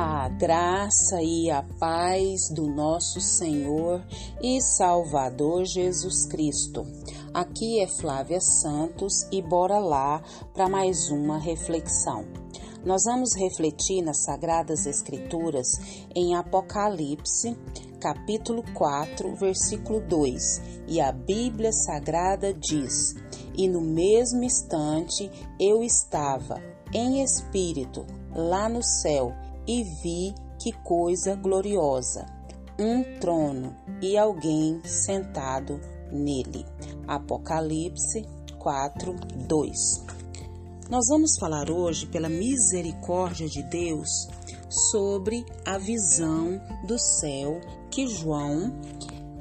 A 0.00 0.28
graça 0.28 1.20
e 1.20 1.50
a 1.50 1.60
paz 1.60 2.50
do 2.54 2.68
nosso 2.68 3.20
Senhor 3.20 4.00
e 4.40 4.60
Salvador 4.60 5.64
Jesus 5.64 6.24
Cristo. 6.24 6.86
Aqui 7.34 7.80
é 7.80 7.88
Flávia 7.88 8.40
Santos 8.40 9.26
e 9.32 9.42
bora 9.42 9.80
lá 9.80 10.22
para 10.54 10.68
mais 10.68 11.10
uma 11.10 11.36
reflexão. 11.36 12.24
Nós 12.84 13.02
vamos 13.06 13.34
refletir 13.34 14.00
nas 14.00 14.22
Sagradas 14.22 14.86
Escrituras 14.86 15.66
em 16.14 16.36
Apocalipse, 16.36 17.58
capítulo 18.00 18.62
4, 18.74 19.34
versículo 19.34 20.00
2. 20.00 20.62
E 20.86 21.00
a 21.00 21.10
Bíblia 21.10 21.72
Sagrada 21.72 22.54
diz: 22.54 23.16
E 23.52 23.66
no 23.66 23.80
mesmo 23.80 24.44
instante 24.44 25.28
eu 25.58 25.82
estava 25.82 26.62
em 26.94 27.20
espírito 27.20 28.06
lá 28.32 28.68
no 28.68 28.80
céu 28.80 29.34
e 29.68 29.84
vi 29.84 30.34
que 30.58 30.72
coisa 30.72 31.36
gloriosa, 31.36 32.24
um 32.80 33.04
trono 33.20 33.76
e 34.00 34.16
alguém 34.16 34.80
sentado 34.82 35.78
nele. 36.10 36.64
Apocalipse 37.06 38.26
4, 38.58 39.14
2. 39.46 39.78
Nós 40.88 41.04
vamos 41.10 41.38
falar 41.38 41.70
hoje, 41.70 42.06
pela 42.06 42.30
misericórdia 42.30 43.46
de 43.46 43.62
Deus, 43.64 44.26
sobre 44.90 45.44
a 45.66 45.76
visão 45.76 46.58
do 46.86 46.98
céu 46.98 47.60
que 47.90 48.06
João, 48.06 48.72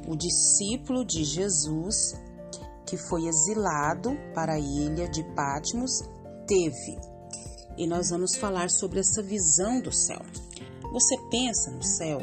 o 0.05 0.15
discípulo 0.15 1.05
de 1.05 1.23
Jesus, 1.23 1.95
que 2.85 2.97
foi 2.97 3.27
exilado 3.27 4.11
para 4.33 4.53
a 4.53 4.59
ilha 4.59 5.07
de 5.07 5.23
Patmos, 5.35 6.01
teve 6.45 7.16
e 7.77 7.85
nós 7.85 8.09
vamos 8.09 8.35
falar 8.35 8.69
sobre 8.69 8.99
essa 8.99 9.21
visão 9.21 9.79
do 9.79 9.91
céu. 9.91 10.21
Você 10.91 11.15
pensa 11.29 11.71
no 11.71 11.83
céu 11.83 12.19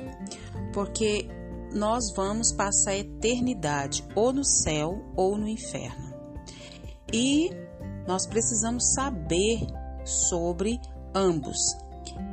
porque 0.73 1.29
nós 1.73 2.13
vamos 2.15 2.53
passar 2.53 2.93
a 2.93 2.99
eternidade 2.99 4.05
ou 4.15 4.33
no 4.33 4.45
céu 4.45 5.03
ou 5.17 5.37
no 5.37 5.49
inferno. 5.49 6.15
E 7.13 7.51
nós 8.07 8.27
precisamos 8.27 8.93
saber 8.95 9.61
sobre 10.05 10.81
ambos. 11.15 11.59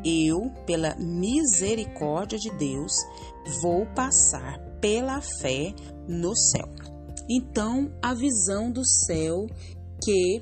Eu, 0.03 0.51
pela 0.65 0.95
misericórdia 0.95 2.37
de 2.37 2.49
Deus, 2.51 2.93
vou 3.61 3.85
passar 3.95 4.59
pela 4.79 5.21
fé 5.21 5.73
no 6.07 6.35
céu. 6.35 6.67
Então, 7.29 7.91
a 8.01 8.13
visão 8.13 8.71
do 8.71 8.85
céu 8.85 9.47
que 10.03 10.41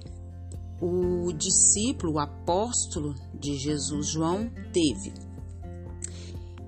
o 0.82 1.32
discípulo, 1.34 2.14
o 2.14 2.20
apóstolo 2.20 3.14
de 3.34 3.58
Jesus, 3.58 4.08
João, 4.08 4.50
teve. 4.72 5.14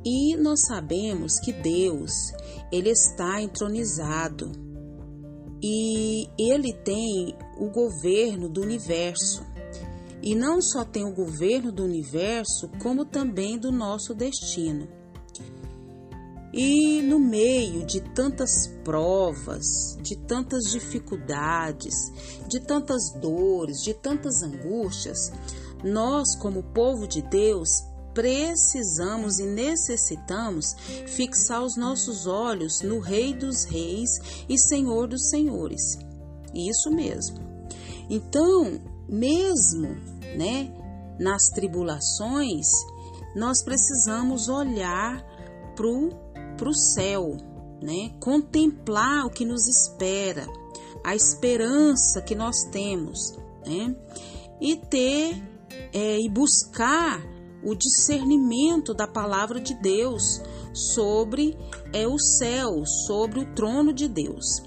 E 0.04 0.36
nós 0.38 0.66
sabemos 0.68 1.40
que 1.40 1.54
Deus, 1.54 2.12
ele 2.72 2.90
está 2.90 3.42
entronizado 3.42 4.52
e 5.64 6.28
ele 6.40 6.74
tem 6.74 7.36
o 7.60 7.70
governo 7.70 8.50
do 8.50 8.62
universo. 8.62 9.46
E 10.24 10.36
não 10.36 10.62
só 10.62 10.84
tem 10.84 11.06
o 11.06 11.14
governo 11.14 11.72
do 11.72 11.84
universo, 11.84 12.70
como 12.82 13.06
também 13.06 13.58
do 13.58 13.72
nosso 13.72 14.14
destino. 14.14 14.88
E 16.54 17.02
no 17.02 17.18
meio 17.18 17.86
de 17.86 18.02
tantas 18.02 18.68
provas, 18.84 19.98
de 20.02 20.18
tantas 20.18 20.66
dificuldades, 20.66 21.96
de 22.48 22.60
tantas 22.60 23.14
dores, 23.22 23.82
de 23.82 23.94
tantas 23.94 24.44
angústias, 24.44 25.32
nós, 25.84 26.36
como 26.36 26.62
povo 26.62 27.08
de 27.08 27.22
Deus, 27.22 27.70
precisamos 28.14 29.40
e 29.40 29.46
necessitamos 29.46 30.76
fixar 31.08 31.64
os 31.64 31.78
nossos 31.78 32.28
olhos 32.28 32.82
no 32.82 33.00
Rei 33.00 33.34
dos 33.34 33.64
Reis 33.64 34.10
e 34.50 34.58
Senhor 34.58 35.08
dos 35.08 35.30
Senhores. 35.30 35.98
Isso 36.54 36.92
mesmo. 36.92 37.40
Então, 38.10 38.82
mesmo, 39.08 39.88
né, 40.38 40.70
nas 41.18 41.48
tribulações, 41.50 42.68
nós 43.36 43.64
precisamos 43.64 44.50
olhar 44.50 45.26
para 45.76 45.88
o 45.88 46.31
para 46.58 46.70
o 46.70 46.74
céu, 46.74 47.38
né? 47.82 48.12
Contemplar 48.20 49.26
o 49.26 49.30
que 49.30 49.46
nos 49.46 49.68
espera, 49.68 50.48
a 51.04 51.16
esperança 51.16 52.22
que 52.22 52.36
nós 52.36 52.64
temos, 52.72 53.38
né? 53.66 53.96
E 54.60 54.76
ter 54.76 55.52
é, 55.94 56.20
e 56.20 56.30
buscar 56.30 57.22
o 57.64 57.76
discernimento 57.76 58.94
da 58.94 59.08
palavra 59.08 59.60
de 59.60 59.74
Deus 59.76 60.42
sobre 60.74 61.58
é, 61.94 62.08
o 62.08 62.18
céu, 62.18 62.84
sobre 62.86 63.40
o 63.40 63.54
trono 63.54 63.94
de 63.94 64.08
Deus. 64.08 64.64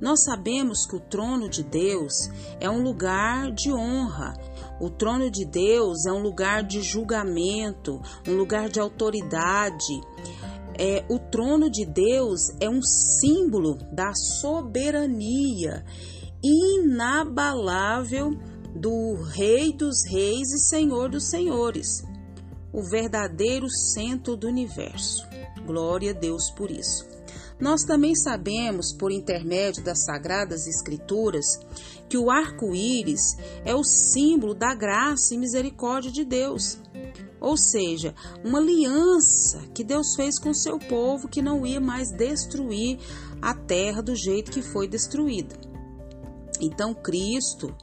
Nós 0.00 0.24
sabemos 0.24 0.86
que 0.86 0.96
o 0.96 1.00
trono 1.00 1.48
de 1.48 1.62
Deus 1.62 2.30
é 2.58 2.70
um 2.70 2.82
lugar 2.82 3.52
de 3.52 3.70
honra. 3.70 4.32
O 4.80 4.88
trono 4.88 5.30
de 5.30 5.44
Deus 5.44 6.06
é 6.06 6.12
um 6.12 6.22
lugar 6.22 6.62
de 6.62 6.80
julgamento, 6.80 8.00
um 8.26 8.34
lugar 8.34 8.70
de 8.70 8.80
autoridade 8.80 10.00
é, 10.80 11.04
o 11.10 11.18
trono 11.18 11.70
de 11.70 11.84
Deus 11.84 12.56
é 12.58 12.66
um 12.66 12.80
símbolo 12.82 13.76
da 13.92 14.14
soberania 14.14 15.84
inabalável 16.42 18.30
do 18.74 19.12
Rei 19.14 19.74
dos 19.74 20.06
Reis 20.06 20.50
e 20.52 20.58
Senhor 20.58 21.10
dos 21.10 21.28
Senhores, 21.28 22.02
o 22.72 22.82
verdadeiro 22.82 23.68
centro 23.68 24.38
do 24.38 24.46
universo. 24.46 25.28
Glória 25.66 26.12
a 26.12 26.14
Deus 26.14 26.50
por 26.52 26.70
isso. 26.70 27.09
Nós 27.60 27.82
também 27.82 28.14
sabemos, 28.14 28.92
por 28.92 29.12
intermédio 29.12 29.84
das 29.84 30.04
Sagradas 30.04 30.66
Escrituras, 30.66 31.46
que 32.08 32.16
o 32.16 32.30
arco-íris 32.30 33.36
é 33.64 33.74
o 33.74 33.84
símbolo 33.84 34.54
da 34.54 34.74
graça 34.74 35.34
e 35.34 35.38
misericórdia 35.38 36.10
de 36.10 36.24
Deus. 36.24 36.78
Ou 37.38 37.56
seja, 37.56 38.14
uma 38.42 38.58
aliança 38.58 39.60
que 39.74 39.84
Deus 39.84 40.14
fez 40.14 40.38
com 40.38 40.54
seu 40.54 40.78
povo 40.78 41.28
que 41.28 41.42
não 41.42 41.66
ia 41.66 41.80
mais 41.80 42.10
destruir 42.10 42.98
a 43.40 43.54
terra 43.54 44.02
do 44.02 44.14
jeito 44.16 44.50
que 44.50 44.62
foi 44.62 44.88
destruída. 44.88 45.56
Então 46.60 46.94
Cristo 46.94 47.74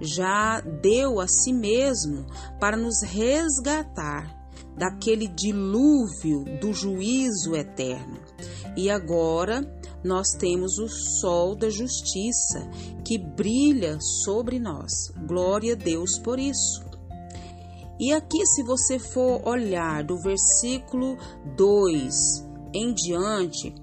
já 0.00 0.60
deu 0.60 1.20
a 1.20 1.26
si 1.26 1.52
mesmo 1.52 2.26
para 2.60 2.76
nos 2.76 3.02
resgatar 3.02 4.36
daquele 4.76 5.26
dilúvio 5.26 6.44
do 6.60 6.72
juízo 6.72 7.56
eterno. 7.56 8.18
E 8.76 8.90
agora 8.90 9.60
nós 10.02 10.30
temos 10.38 10.78
o 10.78 10.88
sol 10.88 11.54
da 11.54 11.68
justiça 11.68 12.68
que 13.04 13.18
brilha 13.18 13.98
sobre 14.24 14.58
nós. 14.58 14.92
Glória 15.26 15.74
a 15.74 15.76
Deus 15.76 16.18
por 16.18 16.38
isso. 16.38 16.84
E 17.98 18.12
aqui, 18.12 18.44
se 18.46 18.62
você 18.62 18.98
for 18.98 19.46
olhar 19.48 20.04
do 20.04 20.18
versículo 20.20 21.16
2 21.56 22.46
em 22.74 22.92
diante, 22.92 23.74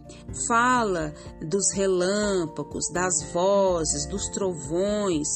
fala 0.48 1.14
dos 1.42 1.74
relâmpagos, 1.74 2.92
das 2.94 3.24
vozes, 3.32 4.06
dos 4.06 4.30
trovões, 4.30 5.28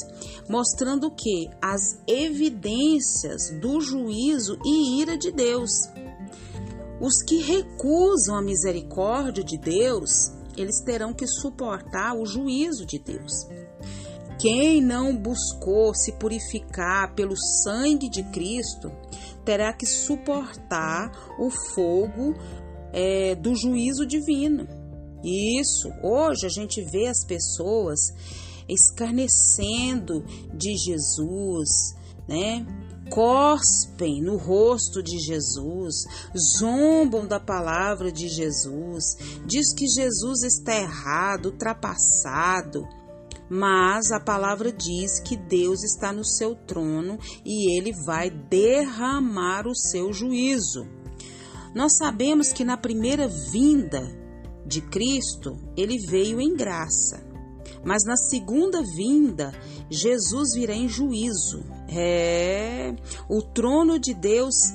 mostrando 0.48 1.10
que 1.10 1.50
as 1.60 2.00
evidências 2.06 3.50
do 3.60 3.82
juízo 3.82 4.60
e 4.64 5.02
ira 5.02 5.18
de 5.18 5.32
Deus. 5.32 5.72
Os 7.00 7.22
que 7.22 7.42
recusam 7.42 8.36
a 8.36 8.42
misericórdia 8.42 9.44
de 9.44 9.58
Deus, 9.58 10.32
eles 10.56 10.82
terão 10.82 11.14
que 11.14 11.28
suportar 11.28 12.16
o 12.16 12.26
juízo 12.26 12.86
de 12.86 12.98
Deus. 12.98 13.48
Quem 14.40 14.82
não 14.82 15.16
buscou 15.16 15.94
se 15.94 16.12
purificar 16.14 17.14
pelo 17.16 17.36
sangue 17.36 18.10
de 18.10 18.24
Cristo 18.24 18.92
terá 19.44 19.74
que 19.74 19.86
suportar 19.86 21.12
o 21.40 21.50
fogo 21.50 22.36
é, 22.94 23.36
do 23.36 23.56
juízo 23.56 24.06
divino. 24.06 24.68
Isso, 25.24 25.90
hoje 26.04 26.46
a 26.46 26.50
gente 26.50 26.82
vê 26.82 27.08
as 27.08 27.26
pessoas 27.26 28.00
escarnecendo 28.68 30.24
de 30.54 30.76
Jesus, 30.76 31.96
né? 32.28 32.66
Cospem 33.10 34.22
no 34.22 34.38
rosto 34.38 35.02
de 35.02 35.18
Jesus, 35.20 36.06
zombam 36.58 37.28
da 37.28 37.40
palavra 37.40 38.12
de 38.12 38.28
Jesus, 38.28 39.16
diz 39.46 39.74
que 39.74 39.88
Jesus 39.88 40.44
está 40.44 40.76
errado, 40.76 41.48
ultrapassado, 41.48 42.88
mas 43.50 44.12
a 44.12 44.20
palavra 44.20 44.72
diz 44.72 45.20
que 45.20 45.38
Deus 45.38 45.84
está 45.84 46.12
no 46.12 46.24
seu 46.24 46.56
trono 46.56 47.18
e 47.46 47.78
ele 47.78 47.94
vai 48.06 48.30
derramar 48.30 49.66
o 49.68 49.76
seu 49.76 50.12
juízo. 50.12 50.86
Nós 51.74 51.98
sabemos 51.98 52.52
que 52.52 52.66
na 52.66 52.78
primeira 52.78 53.28
vinda 53.28 54.02
de 54.66 54.82
Cristo, 54.82 55.58
ele 55.78 55.98
veio 56.08 56.42
em 56.42 56.56
graça. 56.56 57.26
Mas 57.88 58.04
na 58.04 58.18
segunda 58.18 58.84
vinda, 58.84 59.54
Jesus 59.90 60.54
virá 60.54 60.76
em 60.76 60.90
juízo. 60.90 61.64
É, 61.88 62.94
o 63.30 63.42
trono 63.42 63.98
de 63.98 64.14
Deus 64.14 64.74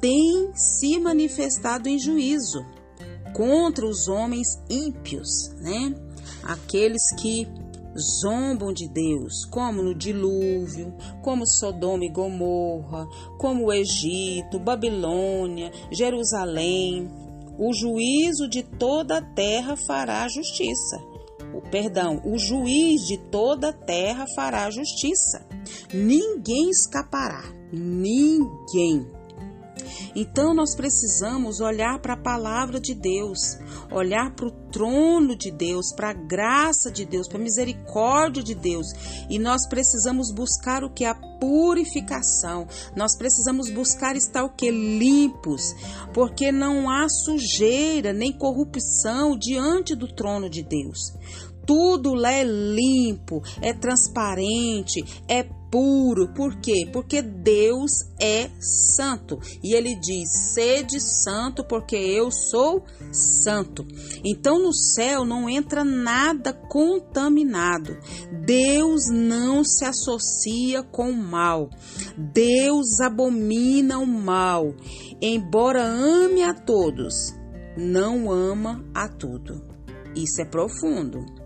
tem 0.00 0.50
se 0.54 0.98
manifestado 0.98 1.90
em 1.90 1.98
juízo 1.98 2.64
contra 3.34 3.86
os 3.86 4.08
homens 4.08 4.58
ímpios, 4.70 5.50
né? 5.60 5.94
Aqueles 6.42 7.02
que 7.20 7.46
zombam 8.22 8.72
de 8.72 8.88
Deus, 8.88 9.44
como 9.44 9.82
no 9.82 9.94
dilúvio, 9.94 10.94
como 11.22 11.46
Sodoma 11.46 12.06
e 12.06 12.10
Gomorra, 12.10 13.06
como 13.38 13.66
o 13.66 13.72
Egito, 13.74 14.58
Babilônia, 14.58 15.70
Jerusalém. 15.92 17.10
O 17.58 17.74
juízo 17.74 18.48
de 18.48 18.62
toda 18.62 19.18
a 19.18 19.22
terra 19.34 19.76
fará 19.76 20.26
justiça. 20.28 21.13
Perdão, 21.70 22.20
o 22.24 22.38
juiz 22.38 23.06
de 23.06 23.18
toda 23.18 23.70
a 23.70 23.72
terra 23.72 24.26
fará 24.34 24.70
justiça. 24.70 25.44
Ninguém 25.92 26.70
escapará. 26.70 27.42
Ninguém. 27.72 29.06
Então 30.14 30.54
nós 30.54 30.74
precisamos 30.74 31.60
olhar 31.60 31.98
para 31.98 32.14
a 32.14 32.20
palavra 32.20 32.80
de 32.80 32.94
Deus, 32.94 33.58
olhar 33.90 34.34
para 34.34 34.46
o 34.46 34.50
trono 34.50 35.36
de 35.36 35.50
Deus, 35.50 35.92
para 35.92 36.10
a 36.10 36.12
graça 36.12 36.90
de 36.90 37.04
Deus, 37.04 37.26
para 37.28 37.38
a 37.38 37.42
misericórdia 37.42 38.42
de 38.42 38.54
Deus. 38.54 38.86
E 39.28 39.38
nós 39.38 39.66
precisamos 39.66 40.30
buscar 40.30 40.84
o 40.84 40.90
que? 40.90 41.04
A 41.04 41.14
purificação. 41.14 42.66
Nós 42.96 43.16
precisamos 43.16 43.70
buscar 43.70 44.16
estar 44.16 44.44
o 44.44 44.50
que? 44.50 44.70
Limpos, 44.70 45.74
porque 46.12 46.52
não 46.52 46.88
há 46.88 47.08
sujeira 47.08 48.12
nem 48.12 48.32
corrupção 48.32 49.36
diante 49.36 49.94
do 49.94 50.06
trono 50.06 50.48
de 50.48 50.62
Deus. 50.62 51.12
Tudo 51.66 52.14
lá 52.14 52.32
é 52.32 52.44
limpo, 52.44 53.42
é 53.60 53.72
transparente, 53.72 55.04
é 55.28 55.44
puro. 55.74 56.28
Por 56.28 56.60
quê? 56.60 56.88
Porque 56.92 57.20
Deus 57.20 57.90
é 58.20 58.48
santo. 58.60 59.40
E 59.60 59.74
ele 59.74 59.96
diz: 59.96 60.30
sede 60.54 61.00
santo, 61.00 61.64
porque 61.64 61.96
eu 61.96 62.30
sou 62.30 62.84
santo. 63.10 63.84
Então 64.24 64.62
no 64.62 64.72
céu 64.72 65.24
não 65.24 65.50
entra 65.50 65.84
nada 65.84 66.52
contaminado. 66.52 67.98
Deus 68.46 69.10
não 69.10 69.64
se 69.64 69.84
associa 69.84 70.84
com 70.84 71.10
o 71.10 71.16
mal. 71.16 71.68
Deus 72.16 73.00
abomina 73.00 73.98
o 73.98 74.06
mal. 74.06 74.72
Embora 75.20 75.84
ame 75.84 76.44
a 76.44 76.54
todos, 76.54 77.34
não 77.76 78.30
ama 78.30 78.84
a 78.94 79.08
tudo. 79.08 79.60
Isso 80.14 80.40
é 80.40 80.44
profundo. 80.44 81.43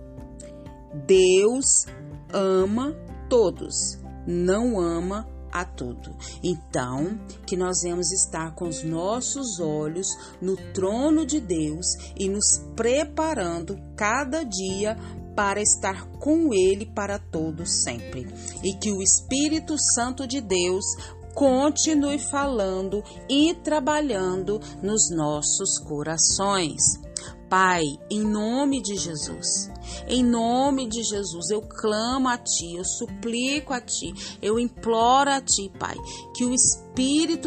Deus 1.08 1.86
ama 2.34 2.94
todos, 3.30 3.98
não 4.26 4.78
ama 4.78 5.26
a 5.50 5.64
tudo. 5.64 6.14
Então, 6.44 7.18
que 7.46 7.56
nós 7.56 7.78
vamos 7.82 8.12
estar 8.12 8.54
com 8.54 8.68
os 8.68 8.84
nossos 8.84 9.58
olhos 9.58 10.06
no 10.38 10.54
trono 10.74 11.24
de 11.24 11.40
Deus 11.40 11.86
e 12.14 12.28
nos 12.28 12.58
preparando 12.76 13.78
cada 13.96 14.44
dia 14.44 14.98
para 15.34 15.62
estar 15.62 16.04
com 16.18 16.52
Ele 16.52 16.84
para 16.84 17.18
todo 17.18 17.66
sempre. 17.66 18.26
E 18.62 18.74
que 18.74 18.92
o 18.92 19.00
Espírito 19.00 19.76
Santo 19.94 20.26
de 20.26 20.42
Deus 20.42 20.84
continue 21.34 22.18
falando 22.18 23.02
e 23.30 23.54
trabalhando 23.54 24.60
nos 24.82 25.08
nossos 25.10 25.78
corações. 25.78 26.82
Pai, 27.48 27.98
em 28.10 28.20
nome 28.20 28.82
de 28.82 28.96
Jesus, 28.96 29.70
em 30.06 30.22
nome 30.22 30.86
de 30.86 31.02
Jesus, 31.02 31.50
eu 31.50 31.62
clamo 31.62 32.28
a 32.28 32.36
Ti, 32.36 32.76
eu 32.76 32.84
suplico 32.84 33.72
a 33.72 33.80
Ti, 33.80 34.12
eu 34.42 34.58
imploro 34.58 35.30
a 35.30 35.40
Ti, 35.40 35.70
Pai, 35.78 35.96
que 36.36 36.44
o 36.44 36.52
Espírito 36.52 36.87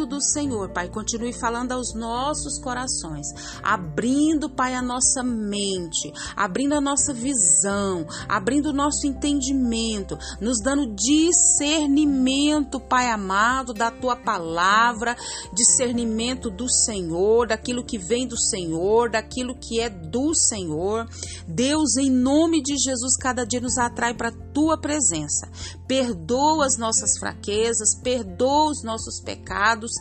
do 0.05 0.21
Senhor, 0.21 0.69
Pai, 0.69 0.87
continue 0.87 1.33
falando 1.33 1.73
aos 1.73 1.93
nossos 1.93 2.57
corações, 2.57 3.27
abrindo, 3.61 4.49
Pai, 4.49 4.75
a 4.75 4.81
nossa 4.81 5.21
mente, 5.23 6.09
abrindo 6.37 6.73
a 6.73 6.79
nossa 6.79 7.13
visão, 7.13 8.07
abrindo 8.29 8.69
o 8.69 8.73
nosso 8.73 9.05
entendimento, 9.05 10.17
nos 10.39 10.61
dando 10.61 10.95
discernimento, 10.95 12.79
Pai 12.79 13.09
amado, 13.09 13.73
da 13.73 13.91
Tua 13.91 14.15
palavra, 14.15 15.17
discernimento 15.53 16.49
do 16.49 16.69
Senhor, 16.69 17.47
daquilo 17.47 17.83
que 17.83 17.97
vem 17.97 18.25
do 18.25 18.39
Senhor, 18.39 19.09
daquilo 19.09 19.53
que 19.59 19.81
é 19.81 19.89
do 19.89 20.33
Senhor. 20.33 21.09
Deus, 21.45 21.97
em 21.97 22.09
nome 22.09 22.61
de 22.61 22.77
Jesus, 22.77 23.17
cada 23.17 23.45
dia 23.45 23.59
nos 23.59 23.77
atrai 23.77 24.13
para 24.13 24.31
tua 24.53 24.79
presença. 24.79 25.49
Perdoa 25.87 26.65
as 26.65 26.77
nossas 26.77 27.17
fraquezas, 27.17 27.95
perdoa 27.95 28.71
os 28.71 28.83
nossos 28.83 29.19
pecados 29.19 29.91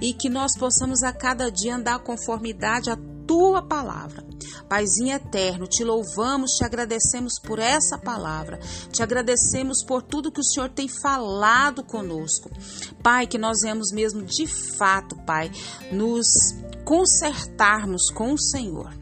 e 0.00 0.12
que 0.12 0.28
nós 0.28 0.56
possamos 0.58 1.02
a 1.02 1.12
cada 1.12 1.50
dia 1.50 1.76
andar 1.76 1.98
conformidade 2.00 2.90
à 2.90 2.96
tua 3.26 3.62
palavra. 3.62 4.24
Paizinho 4.68 5.14
eterno, 5.14 5.66
te 5.66 5.84
louvamos, 5.84 6.52
te 6.52 6.64
agradecemos 6.64 7.38
por 7.38 7.58
essa 7.58 7.98
palavra, 7.98 8.58
te 8.90 9.02
agradecemos 9.02 9.84
por 9.84 10.02
tudo 10.02 10.32
que 10.32 10.40
o 10.40 10.44
Senhor 10.44 10.68
tem 10.68 10.88
falado 10.88 11.84
conosco. 11.84 12.50
Pai, 13.02 13.26
que 13.26 13.38
nós 13.38 13.60
vemos 13.62 13.92
mesmo 13.92 14.22
de 14.22 14.46
fato, 14.46 15.16
Pai, 15.24 15.50
nos 15.92 16.26
consertarmos 16.84 18.10
com 18.10 18.32
o 18.32 18.38
Senhor. 18.38 18.99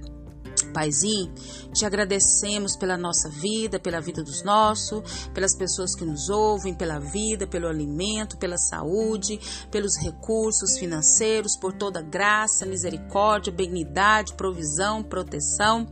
Paizinho, 0.68 1.32
te 1.72 1.84
agradecemos 1.84 2.76
pela 2.76 2.96
nossa 2.96 3.28
vida, 3.28 3.78
pela 3.78 4.00
vida 4.00 4.22
dos 4.22 4.42
nossos, 4.42 5.28
pelas 5.34 5.56
pessoas 5.56 5.94
que 5.94 6.04
nos 6.04 6.28
ouvem, 6.28 6.74
pela 6.74 6.98
vida, 6.98 7.46
pelo 7.46 7.68
alimento, 7.68 8.38
pela 8.38 8.58
saúde, 8.58 9.40
pelos 9.70 9.96
recursos 10.02 10.78
financeiros, 10.78 11.56
por 11.56 11.72
toda 11.72 12.02
graça, 12.02 12.66
misericórdia, 12.66 13.52
benignidade, 13.52 14.34
provisão, 14.34 15.02
proteção. 15.02 15.86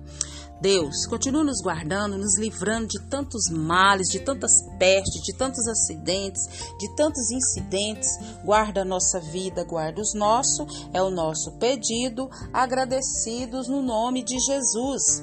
Deus, 0.60 1.06
continua 1.06 1.44
nos 1.44 1.60
guardando, 1.60 2.16
nos 2.16 2.38
livrando 2.38 2.86
de 2.88 2.98
tantos 3.10 3.50
males, 3.50 4.08
de 4.08 4.20
tantas 4.20 4.62
pestes, 4.78 5.22
de 5.22 5.36
tantos 5.36 5.66
acidentes, 5.68 6.42
de 6.78 6.96
tantos 6.96 7.30
incidentes. 7.30 8.08
Guarda 8.42 8.80
a 8.82 8.84
nossa 8.84 9.20
vida, 9.20 9.64
guarda 9.64 10.00
os 10.00 10.14
nossos, 10.14 10.88
é 10.94 11.02
o 11.02 11.10
nosso 11.10 11.52
pedido, 11.58 12.30
agradecidos 12.52 13.68
no 13.68 13.82
nome 13.82 14.24
de 14.24 14.38
Jesus. 14.38 15.22